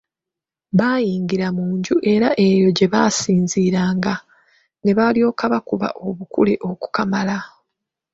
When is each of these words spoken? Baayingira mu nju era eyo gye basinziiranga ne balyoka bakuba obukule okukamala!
Baayingira 0.79 1.47
mu 1.57 1.65
nju 1.77 1.95
era 2.13 2.29
eyo 2.47 2.69
gye 2.77 2.87
basinziiranga 2.93 4.13
ne 4.83 4.91
balyoka 4.97 5.43
bakuba 5.53 5.87
obukule 6.07 6.53
okukamala! 6.69 7.37